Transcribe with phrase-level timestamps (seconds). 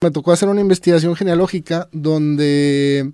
[0.00, 3.12] Me tocó hacer una investigación genealógica donde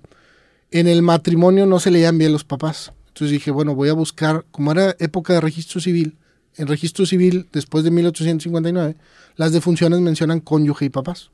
[0.71, 2.93] en el matrimonio no se leían bien los papás.
[3.09, 6.19] Entonces dije, bueno, voy a buscar, como era época de registro civil,
[6.57, 8.97] en registro civil, después de 1859,
[9.37, 11.31] las defunciones mencionan cónyuge y papás.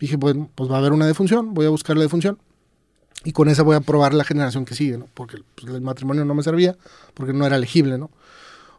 [0.00, 2.38] Dije, bueno, pues va a haber una defunción, voy a buscar la defunción.
[3.24, 5.06] Y con esa voy a probar la generación que sigue, ¿no?
[5.12, 6.78] Porque pues, el matrimonio no me servía,
[7.12, 8.10] porque no era elegible, ¿no?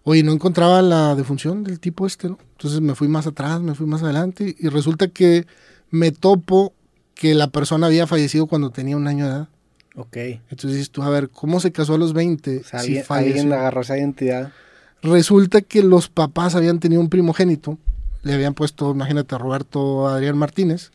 [0.02, 2.40] Oye, no encontraba la defunción del tipo este, ¿no?
[2.54, 5.46] Entonces me fui más atrás, me fui más adelante y resulta que
[5.94, 6.74] me topo
[7.14, 9.48] que la persona había fallecido cuando tenía un año de edad.
[9.96, 10.18] Ok.
[10.50, 12.58] Entonces dices tú, a ver, ¿cómo se casó a los 20?
[12.58, 14.52] O sea, alguien, alguien agarró esa identidad.
[15.04, 17.78] Resulta que los papás habían tenido un primogénito,
[18.24, 20.90] le habían puesto, imagínate, a Roberto Adrián Martínez.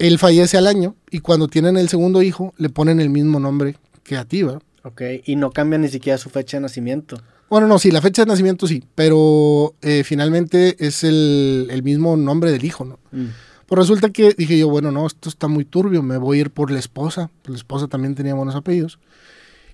[0.00, 3.76] Él fallece al año y cuando tienen el segundo hijo le ponen el mismo nombre
[4.02, 4.62] que a ti, ¿verdad?
[4.82, 7.22] Ok, y no cambia ni siquiera su fecha de nacimiento.
[7.48, 12.16] Bueno, no, sí, la fecha de nacimiento sí, pero eh, finalmente es el, el, mismo
[12.16, 12.98] nombre del hijo, ¿no?
[13.12, 13.28] Mm.
[13.70, 16.50] Pues resulta que dije yo, bueno, no, esto está muy turbio, me voy a ir
[16.50, 17.30] por la esposa.
[17.44, 18.98] La esposa también tenía buenos apellidos.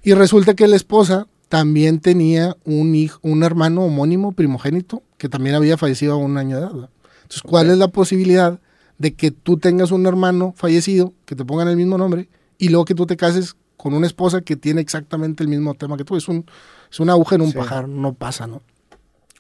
[0.03, 5.57] Y resulta que la esposa también tenía un hijo, un hermano homónimo primogénito que también
[5.57, 6.91] había fallecido a un año de edad.
[7.23, 8.61] Entonces, ¿cuál es la posibilidad
[8.99, 12.85] de que tú tengas un hermano fallecido, que te pongan el mismo nombre, y luego
[12.85, 16.17] que tú te cases con una esposa que tiene exactamente el mismo tema que tú?
[16.17, 16.45] Es un,
[16.93, 18.61] es una aguja en un pajar, no pasa, ¿no?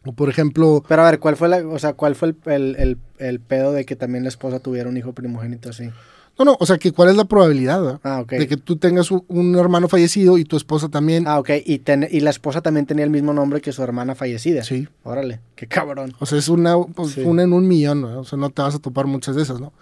[0.06, 0.82] O por ejemplo...
[0.88, 3.84] Pero a ver, ¿cuál fue, la, o sea, ¿cuál fue el, el, el pedo de
[3.84, 5.90] que también la esposa tuviera un hijo primogénito así?
[6.38, 9.56] No, no, o sea, que cuál es la probabilidad ah, de que tú tengas un,
[9.56, 11.24] hermano fallecido y tu esposa también.
[11.26, 14.62] Ah, ok, y, y la esposa también tenía el mismo nombre que su hermana fallecida.
[14.62, 14.86] Sí.
[15.02, 16.14] Órale, qué cabrón.
[16.18, 18.20] O sea, es una, pues, una en un millón, ¿no?
[18.20, 19.72] o sea, no te vas a topar muchas de esas, ¿no?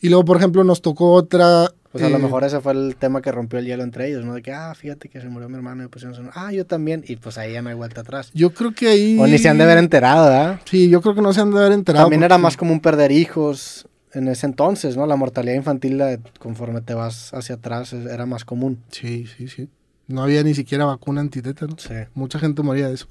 [0.00, 1.72] Y luego, por ejemplo, nos tocó otra...
[1.98, 4.34] Pues a lo mejor ese fue el tema que rompió el hielo entre ellos, ¿no?
[4.34, 6.22] De que, ah, fíjate que se murió mi hermano y pusieron su...
[6.34, 7.04] Ah, yo también.
[7.06, 8.30] Y pues ahí ya no hay vuelta atrás.
[8.34, 9.18] Yo creo que ahí...
[9.18, 10.60] O ni se han de haber enterado, ¿verdad?
[10.64, 12.04] Sí, yo creo que no se han de haber enterado.
[12.04, 15.06] También era más como un perder hijos en ese entonces, ¿no?
[15.06, 16.02] La mortalidad infantil,
[16.38, 18.78] conforme te vas hacia atrás, era más común.
[18.90, 19.68] Sí, sí, sí.
[20.08, 21.76] No había ni siquiera vacuna antitétano.
[21.78, 21.94] Sí.
[22.14, 23.08] Mucha gente moría de eso.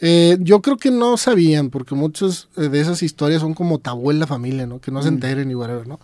[0.00, 4.10] Eh, yo creo que no sabían, porque muchas eh, de esas historias son como tabú
[4.10, 4.80] en la familia, ¿no?
[4.80, 5.14] Que no se mm.
[5.14, 6.00] enteren y whatever, ¿no?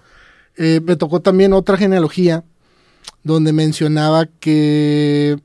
[0.58, 2.44] Eh, me tocó también otra genealogía
[3.22, 5.38] donde mencionaba que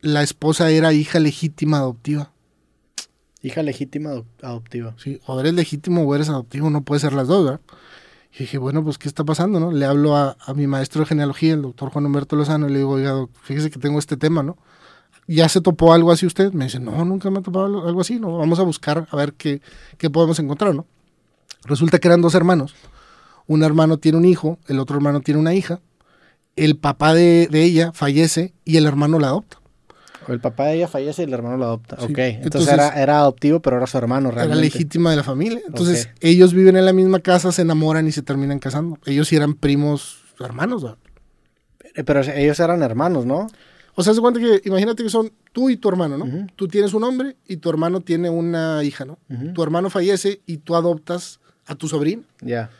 [0.00, 2.30] la esposa era hija legítima adoptiva.
[3.42, 4.94] Hija legítima adoptiva.
[4.96, 7.60] Sí, o eres legítimo o eres adoptivo, no puede ser las dos, ¿verdad?
[8.32, 9.72] Y dije, bueno, pues, ¿qué está pasando, no?
[9.72, 12.92] Le hablo a, mi maestro de genealogía, el doctor Juan Humberto Lozano, y le digo,
[12.92, 14.56] oiga, fíjese que tengo este tema, ¿no?
[15.26, 16.52] ¿Ya se topó algo así usted?
[16.52, 18.38] Me dice, no, nunca me ha topado algo así, ¿no?
[18.38, 19.60] Vamos a buscar a ver qué,
[19.98, 20.86] qué podemos encontrar, ¿no?
[21.64, 22.74] Resulta que eran dos hermanos.
[23.50, 25.80] Un hermano tiene un hijo, el otro hermano tiene una hija.
[26.54, 29.58] El papá de, de ella fallece y el hermano la adopta.
[30.28, 31.96] El papá de ella fallece y el hermano lo adopta.
[31.96, 32.16] ok.
[32.16, 34.56] Entonces, era, era, adoptivo, pero era su hermano realmente.
[34.56, 35.62] Era legítima de la familia.
[35.66, 38.98] Entonces, ellos viven en la misma casa, se enamoran y se terminan casando.
[39.04, 40.98] Ellos sí eran primos hermanos, ¿verdad?
[41.96, 43.48] Eh, pero ellos eran hermanos, ¿no?
[43.96, 46.46] O sea, se cuenta que, imagínate que son tú y tu hermano, ¿no?
[46.54, 49.18] Tú tienes un hombre y tu hermano tiene una hija, ¿no?
[49.54, 52.22] Tu hermano fallece y tú adoptas a tu sobrino.
[52.42, 52.70] Ya.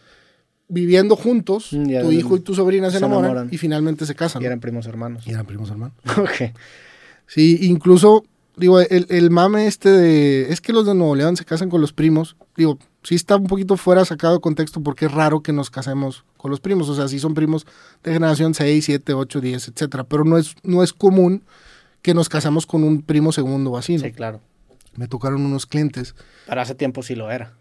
[0.72, 4.40] Viviendo juntos, mm, tu hijo y tu sobrina se, enamoran, y finalmente se casan.
[4.40, 5.26] Y eran primos hermanos.
[5.26, 5.94] Y eran primos hermanos.
[6.16, 6.56] ok.
[7.26, 8.24] Sí, incluso,
[8.56, 11.80] digo, el, el, mame este de, es que los de Nuevo León se casan con
[11.80, 15.52] los primos, digo, sí está un poquito fuera sacado de contexto porque es raro que
[15.52, 17.66] nos casemos con los primos, o sea, sí son primos
[18.02, 21.42] de generación 6, 7, 8, 10, etcétera, pero no es, no es común
[22.02, 24.04] que nos casamos con un primo segundo o así, ¿no?
[24.04, 24.40] Sí, claro.
[24.96, 26.14] Me tocaron unos clientes.
[26.46, 27.54] Pero hace tiempo sí lo era.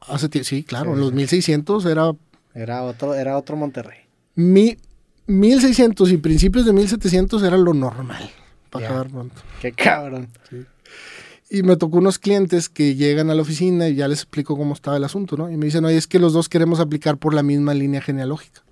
[0.00, 2.12] Hace sí, claro, en los 1600 era...
[2.56, 3.98] Era otro, era otro Monterrey.
[4.34, 4.78] Mi,
[5.26, 8.30] 1600 y principios de 1700 era lo normal.
[9.60, 10.28] Qué cabrón.
[11.50, 14.72] Y me tocó unos clientes que llegan a la oficina y ya les explico cómo
[14.72, 15.50] estaba el asunto, ¿no?
[15.50, 18.62] Y me dicen, oye, es que los dos queremos aplicar por la misma línea genealógica.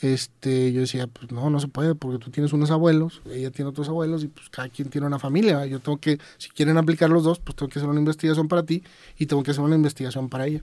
[0.00, 3.68] Este, yo decía, pues no, no se puede, porque tú tienes unos abuelos, ella tiene
[3.68, 5.66] otros abuelos, y pues cada quien tiene una familia.
[5.66, 8.62] Yo tengo que, si quieren aplicar los dos, pues tengo que hacer una investigación para
[8.62, 8.82] ti
[9.18, 10.62] y tengo que hacer una investigación para ella.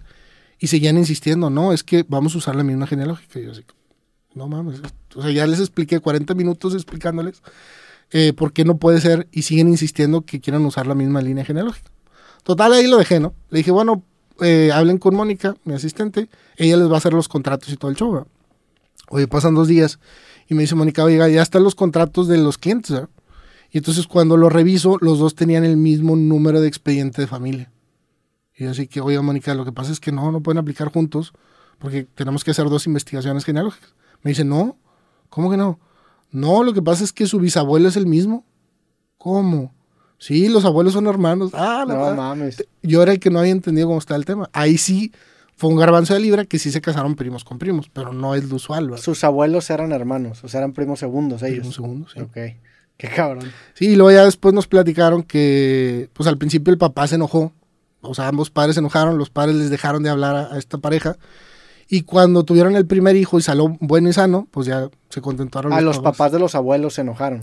[0.60, 3.40] Y seguían insistiendo, no, es que vamos a usar la misma genealógica.
[3.40, 3.64] Y yo así,
[4.34, 4.82] no mames,
[5.16, 7.42] o sea, ya les expliqué 40 minutos explicándoles
[8.12, 11.44] eh, por qué no puede ser y siguen insistiendo que quieran usar la misma línea
[11.44, 11.92] genealógica.
[12.44, 13.34] Total, ahí lo dejé, ¿no?
[13.50, 14.04] Le dije, bueno,
[14.42, 17.92] eh, hablen con Mónica, mi asistente, ella les va a hacer los contratos y todo
[17.92, 18.26] el show.
[19.10, 20.00] Oye, pasan dos días
[20.48, 22.92] y me dice Mónica, oiga, ya están los contratos de los clientes.
[22.92, 23.10] ¿verdad?
[23.72, 27.72] Y entonces cuando lo reviso, los dos tenían el mismo número de expediente de familia.
[28.58, 30.92] Y yo así que, oiga, Mónica, lo que pasa es que no, no pueden aplicar
[30.92, 31.34] juntos
[31.78, 33.94] porque tenemos que hacer dos investigaciones genealógicas.
[34.24, 34.78] Me dice, no,
[35.30, 35.80] ¿cómo que no?
[36.32, 38.46] No, lo que pasa es que su bisabuelo es el mismo.
[39.18, 39.74] ¿Cómo?
[40.18, 41.52] Sí, los abuelos son hermanos.
[41.54, 42.66] Ah, no mames.
[42.82, 44.50] Yo era el que no había entendido cómo está el tema.
[44.52, 45.12] Ahí sí
[45.56, 48.50] fue un garbanzo de libra que sí se casaron primos con primos, pero no es
[48.50, 49.04] lo usual, ¿verdad?
[49.04, 51.60] Sus abuelos eran hermanos, o sea, eran primos segundos ellos.
[51.60, 52.22] Primos segundos, sí.
[52.22, 52.38] Ok.
[52.98, 53.52] Qué cabrón.
[53.76, 57.54] Sí, y luego ya después nos platicaron que, pues al principio el papá se enojó,
[58.02, 60.78] o sea, ambos padres se enojaron, los padres les dejaron de hablar a, a esta
[60.78, 61.18] pareja,
[61.90, 65.72] y cuando tuvieron el primer hijo y salió bueno y sano, pues ya se contentaron
[65.74, 67.42] Ah, los papás de los abuelos se enojaron.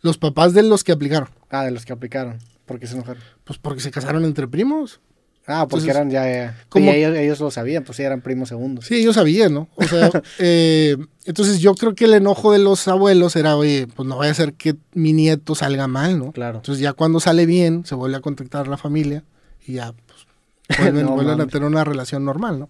[0.00, 2.38] Los papás de los que aplicaron, Ah, de los que aplicaron.
[2.66, 3.22] ¿Por qué se enojaron?
[3.44, 5.00] pues porque se casaron entre primos.
[5.46, 6.24] Ah, porque Entonces, eran ya...
[6.26, 8.86] ya- ¿cómo- y ellos, ellos lo sabían, pues sí, eran primos segundos.
[8.86, 9.68] Sí, ellos sabían, ¿no?
[9.74, 10.96] O sea, eh,
[11.26, 14.34] entonces yo creo que el enojo de los abuelos era, oye, pues no vaya a
[14.34, 16.32] ser que mi nieto salga mal, ¿no?
[16.32, 16.58] Claro.
[16.58, 19.22] Entonces ya cuando sale bien, se vuelve a contactar a la familia
[19.66, 20.26] y ya pues,
[20.80, 22.68] vuelven, No vuelven a tener una relación normal, ¿no?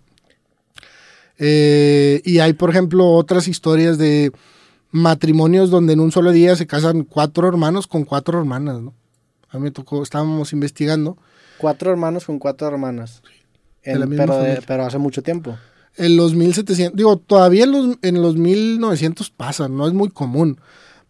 [1.39, 4.33] Eh, y hay, por ejemplo, otras historias de
[4.91, 8.95] matrimonios donde en un solo día se casan cuatro hermanos con cuatro hermanas, ¿no?
[9.51, 11.17] A mí me tocó, estábamos investigando.
[11.59, 13.23] Cuatro hermanos con cuatro hermanas.
[13.85, 14.63] de En- pero, de- familia.
[14.67, 15.57] pero hace mucho tiempo.
[15.97, 20.59] En los 1700, digo, todavía en los, en los 1900 pasa, no es muy común.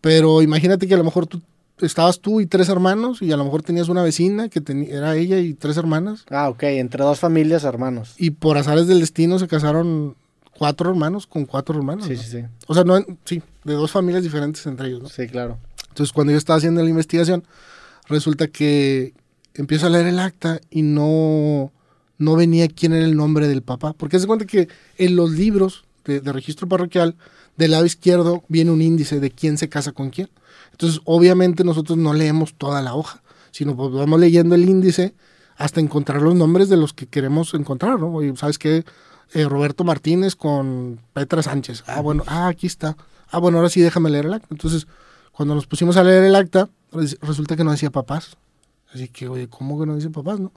[0.01, 1.41] Pero imagínate que a lo mejor tú
[1.81, 5.39] estabas tú y tres hermanos y a lo mejor tenías una vecina que era ella
[5.39, 6.25] y tres hermanas.
[6.31, 8.15] Ah, ok, entre dos familias hermanos.
[8.17, 10.17] Y por azares del destino se casaron
[10.57, 12.07] cuatro hermanos con cuatro hermanos.
[12.07, 12.23] Sí, ¿no?
[12.23, 12.45] sí, sí.
[12.67, 15.03] O sea, no, sí, de dos familias diferentes entre ellos.
[15.03, 15.09] ¿no?
[15.09, 15.59] Sí, claro.
[15.89, 17.45] Entonces, cuando yo estaba haciendo la investigación,
[18.09, 19.15] resulta que
[19.55, 21.73] empiezo a leer el acta y no,
[22.19, 23.93] no venía quién era el nombre del papá.
[23.93, 24.69] Porque se cuenta que
[24.99, 27.17] en los libros de, de registro parroquial,
[27.57, 30.29] del lado izquierdo viene un índice de quién se casa con quién.
[30.73, 33.23] Entonces, obviamente nosotros no leemos toda la hoja,
[33.53, 35.15] sino pues vamos leyendo el índice
[35.57, 38.09] hasta encontrar los nombres de los que queremos encontrar, ¿no?
[38.13, 38.85] Oye, ¿sabes qué?
[39.33, 41.85] Eh, Roberto Martínez con Petra Sánchez.
[41.87, 42.97] Ah, bueno, ah, aquí está.
[43.31, 44.49] Ah, bueno, ahora sí déjame leer el acta.
[44.51, 44.87] Entonces,
[45.33, 48.37] cuando nos pusimos a leer el acta, res- resulta que no decía papás.
[48.93, 50.53] Así que, oye, ¿cómo que no dice papás, no?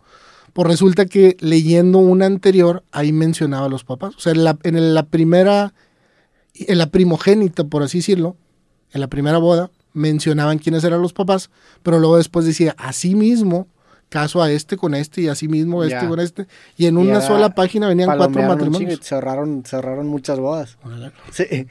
[0.53, 4.15] Pues resulta que leyendo una anterior, ahí mencionaba a los papás.
[4.15, 4.33] O sea,
[4.63, 5.73] en la primera,
[6.67, 8.35] en la primogénita, por así decirlo,
[8.91, 11.49] en la primera boda, mencionaban quiénes eran los papás,
[11.83, 13.67] pero luego después decía, así mismo,
[14.09, 16.07] caso a este con este y así mismo este Ya.
[16.07, 16.47] con este.
[16.77, 18.99] Y en una sola página venían cuatro matrimonios.
[19.01, 20.77] cerraron, cerraron muchas bodas.
[21.31, 21.67] Sí.